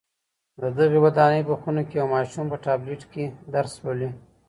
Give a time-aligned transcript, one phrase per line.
[0.61, 4.09] د دغي ودانۍ په خونه کي یو ماشوم په ټابلېټ کي درس لولي.